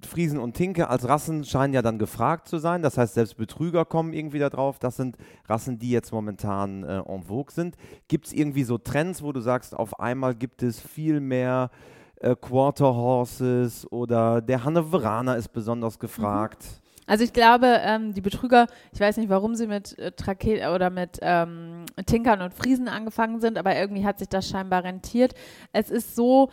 [0.06, 2.82] Friesen und Tinke als Rassen scheinen ja dann gefragt zu sein.
[2.82, 4.80] Das heißt, selbst Betrüger kommen irgendwie da drauf.
[4.80, 7.76] Das sind Rassen, die jetzt momentan äh, en vogue sind.
[8.08, 11.70] Gibt es irgendwie so Trends, wo du sagst, auf einmal gibt es viel mehr
[12.18, 16.64] äh, Quarter Horses oder der Hannoveraner ist besonders gefragt?
[16.64, 16.83] Mhm.
[17.08, 20.90] Also ich glaube, ähm, die Betrüger, ich weiß nicht, warum sie mit äh, Trake oder
[20.90, 25.34] mit ähm, Tinkern und Friesen angefangen sind, aber irgendwie hat sich das scheinbar rentiert.
[25.72, 26.50] Es ist so,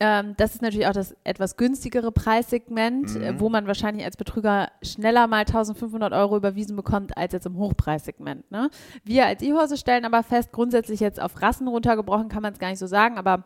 [0.00, 3.22] ähm, das ist natürlich auch das etwas günstigere Preissegment, mhm.
[3.22, 7.56] äh, wo man wahrscheinlich als Betrüger schneller mal 1500 Euro überwiesen bekommt als jetzt im
[7.56, 8.50] Hochpreissegment.
[8.50, 8.68] Ne?
[9.04, 12.70] Wir als E-Horse stellen aber fest, grundsätzlich jetzt auf Rassen runtergebrochen kann man es gar
[12.70, 13.44] nicht so sagen, aber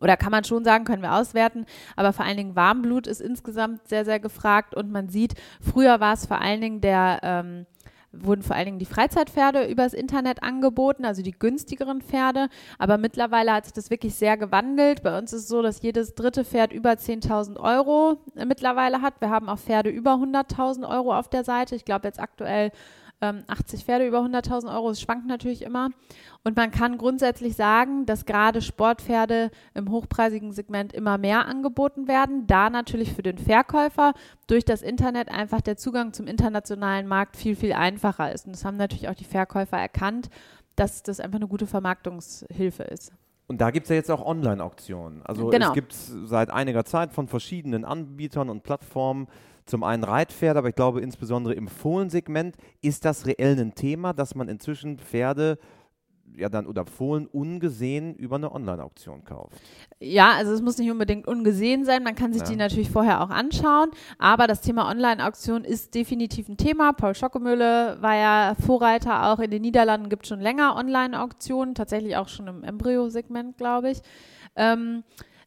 [0.00, 3.86] oder kann man schon sagen, können wir auswerten, aber vor allen Dingen Warmblut ist insgesamt
[3.88, 7.66] sehr, sehr gefragt und man sieht, früher war es vor allen Dingen der, ähm,
[8.12, 13.52] wurden vor allen Dingen die Freizeitpferde übers Internet angeboten, also die günstigeren Pferde, aber mittlerweile
[13.52, 15.02] hat sich das wirklich sehr gewandelt.
[15.02, 19.20] Bei uns ist es so, dass jedes dritte Pferd über 10.000 Euro mittlerweile hat.
[19.20, 21.74] Wir haben auch Pferde über 100.000 Euro auf der Seite.
[21.74, 22.72] Ich glaube jetzt aktuell
[23.20, 25.90] ähm, 80 Pferde über 100.000 Euro, es schwankt natürlich immer.
[26.44, 32.46] Und man kann grundsätzlich sagen, dass gerade Sportpferde im hochpreisigen Segment immer mehr angeboten werden,
[32.46, 34.14] da natürlich für den Verkäufer
[34.46, 38.46] durch das Internet einfach der Zugang zum internationalen Markt viel, viel einfacher ist.
[38.46, 40.30] Und das haben natürlich auch die Verkäufer erkannt,
[40.76, 43.12] dass das einfach eine gute Vermarktungshilfe ist.
[43.48, 45.22] Und da gibt es ja jetzt auch Online-Auktionen.
[45.24, 45.68] Also genau.
[45.68, 49.26] es gibt seit einiger Zeit von verschiedenen Anbietern und Plattformen
[49.68, 54.34] zum einen Reitpferde, aber ich glaube insbesondere im Fohlensegment ist das reell ein Thema, dass
[54.34, 55.58] man inzwischen Pferde
[56.36, 59.58] ja dann oder Fohlen ungesehen über eine Online-Auktion kauft.
[60.00, 62.48] Ja, also es muss nicht unbedingt ungesehen sein, man kann sich ja.
[62.48, 66.92] die natürlich vorher auch anschauen, aber das Thema Online-Auktion ist definitiv ein Thema.
[66.92, 72.28] Paul Schockemöhle war ja Vorreiter auch in den Niederlanden, gibt schon länger Online-Auktionen, tatsächlich auch
[72.28, 73.98] schon im Embryo-Segment, glaube ich.
[74.56, 75.04] Ähm,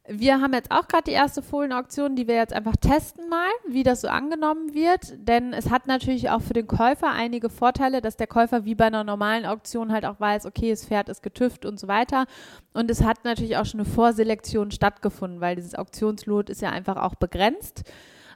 [0.07, 3.83] wir haben jetzt auch gerade die erste Fohlenauktion, die wir jetzt einfach testen mal, wie
[3.83, 5.13] das so angenommen wird.
[5.27, 8.85] Denn es hat natürlich auch für den Käufer einige Vorteile, dass der Käufer wie bei
[8.85, 12.25] einer normalen Auktion halt auch weiß, okay, das Pferd ist getüft und so weiter.
[12.73, 16.97] Und es hat natürlich auch schon eine Vorselektion stattgefunden, weil dieses Auktionslot ist ja einfach
[16.97, 17.83] auch begrenzt.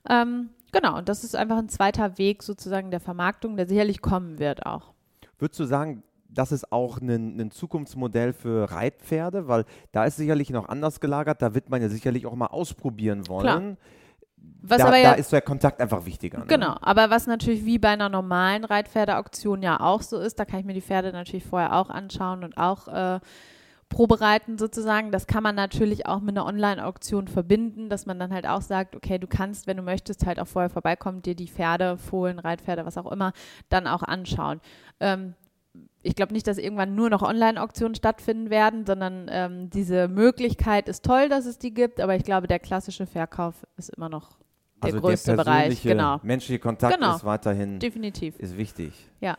[0.08, 4.38] Ähm, genau, und das ist einfach ein zweiter Weg sozusagen der Vermarktung, der sicherlich kommen
[4.38, 4.94] wird auch.
[5.40, 6.04] Würdest du sagen,
[6.36, 11.42] das ist auch ein, ein, Zukunftsmodell für Reitpferde, weil da ist sicherlich noch anders gelagert,
[11.42, 13.44] da wird man ja sicherlich auch mal ausprobieren wollen.
[13.44, 13.78] Klar.
[14.62, 16.40] Was da, ja, da ist der Kontakt einfach wichtiger.
[16.40, 16.46] Ne?
[16.48, 20.60] Genau, aber was natürlich wie bei einer normalen Reitpferdeauktion ja auch so ist, da kann
[20.60, 23.20] ich mir die Pferde natürlich vorher auch anschauen und auch äh,
[23.90, 25.12] probereiten sozusagen.
[25.12, 28.96] Das kann man natürlich auch mit einer Online-Auktion verbinden, dass man dann halt auch sagt,
[28.96, 32.86] okay, du kannst, wenn du möchtest, halt auch vorher vorbeikommen, dir die Pferde, Fohlen, Reitpferde,
[32.86, 33.34] was auch immer,
[33.70, 34.62] dann auch anschauen.
[35.00, 35.36] Ähm,
[36.06, 41.04] ich glaube nicht, dass irgendwann nur noch Online-Auktionen stattfinden werden, sondern ähm, diese Möglichkeit ist
[41.04, 44.38] toll, dass es die gibt, aber ich glaube, der klassische Verkauf ist immer noch
[44.84, 45.82] der also größte der Bereich.
[45.82, 46.20] Genau.
[46.22, 47.16] Menschliche Kontakt genau.
[47.16, 48.38] ist weiterhin Definitiv.
[48.38, 48.94] ist wichtig.
[49.20, 49.38] Ja.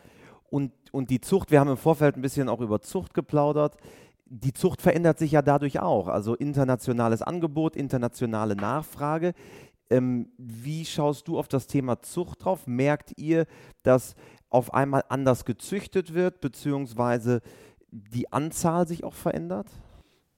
[0.51, 3.77] Und, und die Zucht, wir haben im Vorfeld ein bisschen auch über Zucht geplaudert.
[4.25, 6.09] Die Zucht verändert sich ja dadurch auch.
[6.09, 9.35] Also internationales Angebot, internationale Nachfrage.
[9.89, 12.67] Ähm, wie schaust du auf das Thema Zucht drauf?
[12.67, 13.47] Merkt ihr,
[13.85, 14.17] dass
[14.57, 17.43] auf einmal anders gezüchtet wird, beziehungsweise
[17.91, 19.69] die Anzahl sich auch verändert?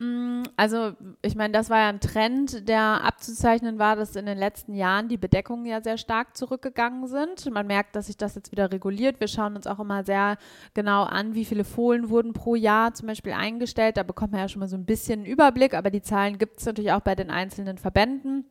[0.00, 4.38] Mm, also, ich meine, das war ja ein Trend, der abzuzeichnen war, dass in den
[4.38, 7.50] letzten Jahren die Bedeckungen ja sehr stark zurückgegangen sind.
[7.52, 9.18] Man merkt, dass sich das jetzt wieder reguliert.
[9.18, 10.36] Wir schauen uns auch immer sehr
[10.74, 13.96] genau an, wie viele Fohlen wurden pro Jahr zum Beispiel eingestellt.
[13.96, 16.58] Da bekommt man ja schon mal so ein bisschen einen Überblick, aber die Zahlen gibt
[16.58, 18.44] es natürlich auch bei den einzelnen Verbänden.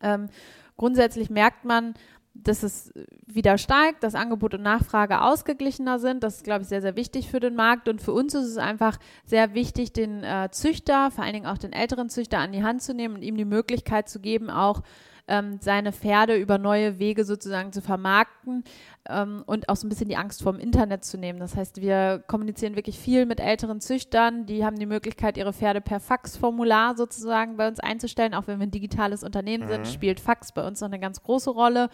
[0.00, 0.28] Ähm,
[0.76, 1.94] grundsätzlich merkt man,
[2.34, 2.92] dass es
[3.26, 6.22] wieder steigt, dass Angebot und Nachfrage ausgeglichener sind.
[6.22, 7.88] Das ist, glaube ich, sehr, sehr wichtig für den Markt.
[7.88, 11.58] Und für uns ist es einfach sehr wichtig, den äh, Züchter, vor allen Dingen auch
[11.58, 14.82] den älteren Züchter, an die Hand zu nehmen und ihm die Möglichkeit zu geben, auch
[15.28, 18.64] ähm, seine Pferde über neue Wege sozusagen zu vermarkten
[19.08, 21.38] ähm, und auch so ein bisschen die Angst vor dem Internet zu nehmen.
[21.38, 25.80] Das heißt, wir kommunizieren wirklich viel mit älteren Züchtern, die haben die Möglichkeit, ihre Pferde
[25.80, 28.34] per Faxformular sozusagen bei uns einzustellen.
[28.34, 29.68] Auch wenn wir ein digitales Unternehmen mhm.
[29.68, 31.88] sind, spielt Fax bei uns noch eine ganz große Rolle.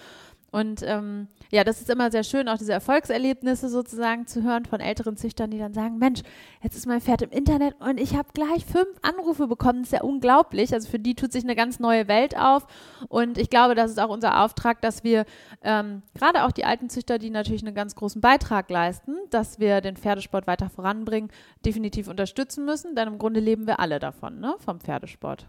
[0.51, 4.81] Und ähm, ja, das ist immer sehr schön, auch diese Erfolgserlebnisse sozusagen zu hören von
[4.81, 6.23] älteren Züchtern, die dann sagen, Mensch,
[6.63, 9.81] jetzt ist mein Pferd im Internet und ich habe gleich fünf Anrufe bekommen.
[9.81, 10.73] Das ist ja unglaublich.
[10.73, 12.67] Also für die tut sich eine ganz neue Welt auf.
[13.09, 15.27] Und ich glaube, das ist auch unser Auftrag, dass wir
[15.63, 19.83] ähm, gerade auch die alten Züchter, die natürlich einen ganz großen Beitrag leisten, dass wir
[19.83, 21.31] den Pferdesport weiter voranbringen,
[21.67, 22.97] definitiv unterstützen müssen.
[22.97, 25.49] Denn im Grunde leben wir alle davon, ne, vom Pferdesport.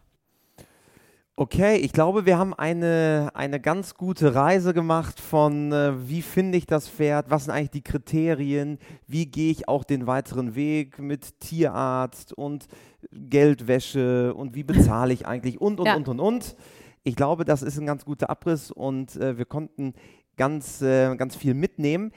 [1.41, 6.57] Okay, ich glaube, wir haben eine, eine ganz gute Reise gemacht von, äh, wie finde
[6.57, 10.99] ich das Pferd, was sind eigentlich die Kriterien, wie gehe ich auch den weiteren Weg
[10.99, 12.67] mit Tierarzt und
[13.13, 15.95] Geldwäsche und wie bezahle ich eigentlich und, und, ja.
[15.95, 16.57] und, und, und.
[17.03, 19.93] Ich glaube, das ist ein ganz guter Abriss und äh, wir konnten
[20.35, 22.11] ganz, äh, ganz viel mitnehmen.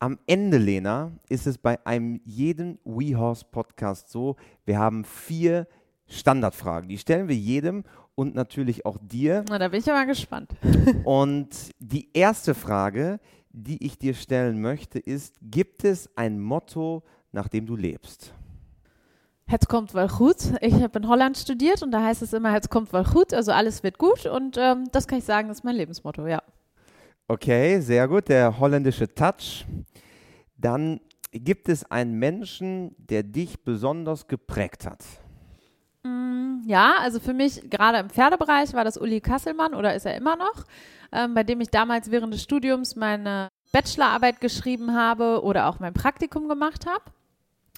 [0.00, 4.36] Am Ende, Lena, ist es bei einem jeden WeHorse Podcast so,
[4.66, 5.66] wir haben vier
[6.08, 6.90] Standardfragen.
[6.90, 7.84] Die stellen wir jedem
[8.16, 9.44] und natürlich auch dir.
[9.48, 10.50] Na, da bin ich ja mal gespannt.
[11.04, 11.48] und
[11.78, 17.66] die erste Frage, die ich dir stellen möchte, ist: Gibt es ein Motto, nach dem
[17.66, 18.32] du lebst?
[19.48, 20.54] Het kommt wel gut.
[20.60, 23.52] Ich habe in Holland studiert und da heißt es immer, het kommt wel gut, also
[23.52, 26.42] alles wird gut und ähm, das kann ich sagen, ist mein Lebensmotto, ja.
[27.28, 29.64] Okay, sehr gut, der holländische Touch.
[30.56, 31.00] Dann
[31.30, 35.04] gibt es einen Menschen, der dich besonders geprägt hat.
[36.06, 40.16] Mm, ja, also für mich gerade im Pferdebereich war das Uli Kasselmann oder ist er
[40.16, 40.64] immer noch,
[41.12, 45.94] ähm, bei dem ich damals während des Studiums meine Bachelorarbeit geschrieben habe oder auch mein
[45.94, 47.04] Praktikum gemacht habe.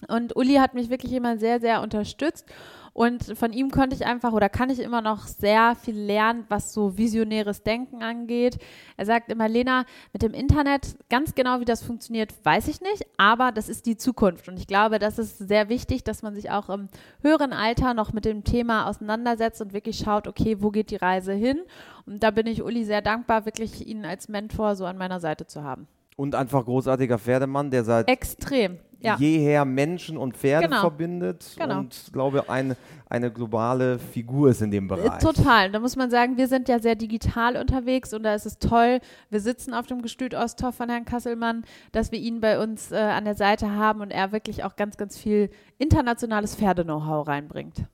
[0.07, 2.45] Und Uli hat mich wirklich immer sehr, sehr unterstützt
[2.93, 6.73] und von ihm konnte ich einfach oder kann ich immer noch sehr viel lernen, was
[6.73, 8.57] so visionäres Denken angeht.
[8.97, 13.05] Er sagt immer, Lena, mit dem Internet, ganz genau wie das funktioniert, weiß ich nicht,
[13.17, 14.49] aber das ist die Zukunft.
[14.49, 16.89] Und ich glaube, das ist sehr wichtig, dass man sich auch im
[17.21, 21.33] höheren Alter noch mit dem Thema auseinandersetzt und wirklich schaut, okay, wo geht die Reise
[21.33, 21.59] hin?
[22.05, 25.45] Und da bin ich Uli sehr dankbar, wirklich ihn als Mentor so an meiner Seite
[25.47, 25.87] zu haben.
[26.17, 29.15] Und einfach großartiger Pferdemann, der seit extrem ja.
[29.17, 30.81] jeher Menschen und Pferde genau.
[30.81, 31.79] verbindet genau.
[31.79, 32.75] und glaube eine,
[33.07, 35.21] eine globale Figur ist in dem Bereich.
[35.21, 35.71] Total.
[35.71, 38.99] Da muss man sagen, wir sind ja sehr digital unterwegs und da ist es toll.
[39.29, 42.97] Wir sitzen auf dem Gestüt Osthoff von Herrn Kasselmann, dass wir ihn bei uns äh,
[42.97, 47.85] an der Seite haben und er wirklich auch ganz, ganz viel internationales Pferde-Know-how reinbringt.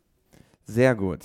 [0.63, 1.21] Sehr gut.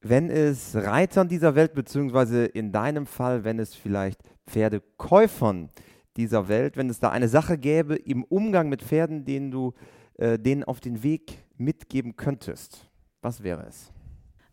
[0.00, 5.70] Wenn es Reitern dieser Welt, beziehungsweise in deinem Fall, wenn es vielleicht Pferdekäufern
[6.18, 9.72] dieser Welt, wenn es da eine Sache gäbe im Umgang mit Pferden, den du
[10.18, 12.90] äh, denen auf den Weg mitgeben könntest,
[13.22, 13.92] was wäre es?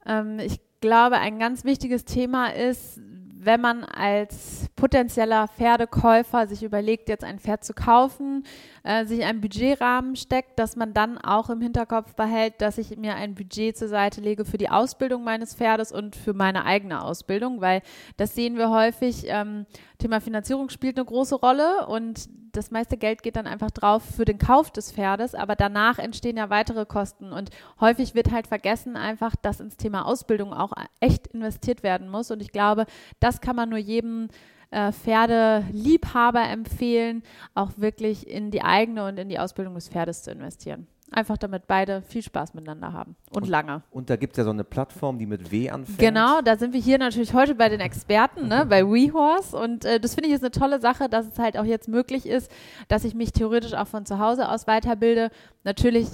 [0.05, 3.01] Ähm, ich glaube, ein ganz wichtiges Thema ist,
[3.45, 8.43] wenn man als potenzieller Pferdekäufer sich überlegt, jetzt ein Pferd zu kaufen,
[8.83, 13.15] äh, sich einen Budgetrahmen steckt, dass man dann auch im Hinterkopf behält, dass ich mir
[13.15, 17.61] ein Budget zur Seite lege für die Ausbildung meines Pferdes und für meine eigene Ausbildung,
[17.61, 17.81] weil
[18.17, 19.25] das sehen wir häufig.
[19.27, 19.65] Ähm,
[19.97, 24.25] Thema Finanzierung spielt eine große Rolle und das meiste Geld geht dann einfach drauf für
[24.25, 28.95] den Kauf des Pferdes, aber danach entstehen ja weitere Kosten und häufig wird halt vergessen
[28.95, 32.85] einfach, dass ins Thema Ausbildung auch echt investiert werden muss und ich glaube,
[33.19, 34.29] das kann man nur jedem
[34.71, 40.31] äh, Pferdeliebhaber empfehlen, auch wirklich in die eigene und in die Ausbildung des Pferdes zu
[40.31, 40.87] investieren.
[41.15, 43.83] Einfach damit beide viel Spaß miteinander haben und, und lange.
[43.89, 45.97] Und da gibt es ja so eine Plattform, die mit W anfängt.
[45.97, 49.57] Genau, da sind wir hier natürlich heute bei den Experten, ne, bei WeHorse.
[49.57, 52.25] Und äh, das finde ich ist eine tolle Sache, dass es halt auch jetzt möglich
[52.25, 52.51] ist,
[52.89, 55.31] dass ich mich theoretisch auch von zu Hause aus weiterbilde.
[55.63, 56.09] Natürlich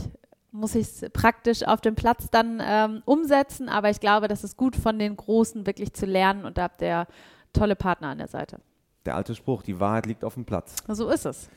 [0.52, 4.56] muss ich es praktisch auf dem Platz dann ähm, umsetzen, aber ich glaube, das ist
[4.56, 7.08] gut von den Großen wirklich zu lernen und da habt ihr
[7.54, 8.60] tolle Partner an der Seite.
[9.06, 10.76] Der alte Spruch, die Wahrheit liegt auf dem Platz.
[10.88, 11.50] So ist es.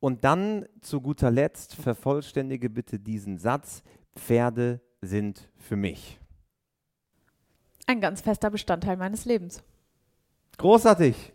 [0.00, 3.82] Und dann zu guter Letzt vervollständige bitte diesen Satz,
[4.16, 6.18] Pferde sind für mich.
[7.86, 9.62] Ein ganz fester Bestandteil meines Lebens.
[10.56, 11.32] Großartig.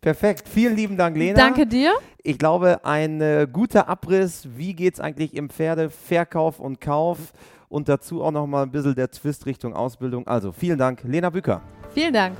[0.00, 0.48] Perfekt.
[0.48, 1.38] Vielen lieben Dank, Lena.
[1.38, 1.94] Danke dir.
[2.22, 7.32] Ich glaube, ein äh, guter Abriss, wie geht es eigentlich im Pferdeverkauf und Kauf
[7.70, 10.26] und dazu auch nochmal ein bisschen der Twist Richtung Ausbildung.
[10.26, 11.62] Also vielen Dank, Lena Bücker.
[11.94, 12.36] Vielen Dank.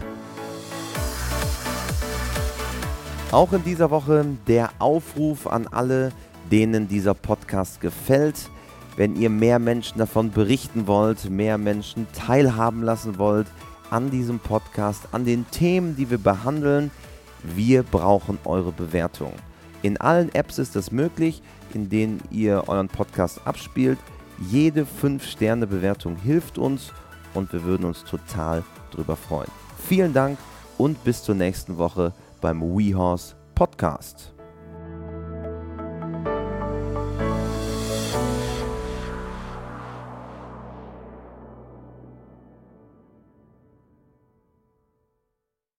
[3.31, 6.13] Auch in dieser Woche der Aufruf an alle,
[6.51, 8.49] denen dieser Podcast gefällt.
[8.97, 13.49] Wenn ihr mehr Menschen davon berichten wollt, mehr Menschen teilhaben lassen wollt
[13.91, 16.93] an diesem Podcast, an den Themen, die wir behandeln,
[17.43, 19.33] wir brauchen eure Bewertung.
[19.83, 21.43] In allen Apps ist das möglich,
[21.75, 23.99] in denen ihr euren Podcast abspielt.
[24.51, 26.93] Jede 5-Sterne-Bewertung hilft uns
[27.35, 29.51] und wir würden uns total drüber freuen.
[29.87, 30.39] Vielen Dank
[30.79, 32.13] und bis zur nächsten Woche
[32.45, 34.34] beim WeHorse Podcast.